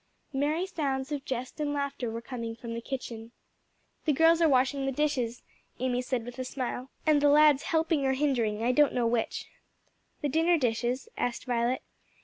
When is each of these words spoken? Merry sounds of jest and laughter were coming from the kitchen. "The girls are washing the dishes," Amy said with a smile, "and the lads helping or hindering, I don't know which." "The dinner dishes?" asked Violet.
Merry 0.33 0.65
sounds 0.65 1.11
of 1.11 1.25
jest 1.25 1.59
and 1.59 1.73
laughter 1.73 2.09
were 2.09 2.23
coming 2.23 2.55
from 2.55 2.73
the 2.73 2.81
kitchen. 2.81 3.33
"The 4.05 4.13
girls 4.13 4.41
are 4.41 4.49
washing 4.49 4.87
the 4.87 4.91
dishes," 4.91 5.43
Amy 5.77 6.01
said 6.01 6.25
with 6.25 6.39
a 6.39 6.43
smile, 6.43 6.89
"and 7.05 7.21
the 7.21 7.29
lads 7.29 7.61
helping 7.61 8.03
or 8.07 8.13
hindering, 8.13 8.63
I 8.63 8.71
don't 8.71 8.95
know 8.95 9.05
which." 9.05 9.45
"The 10.21 10.27
dinner 10.29 10.57
dishes?" 10.57 11.07
asked 11.17 11.45
Violet. 11.45 11.83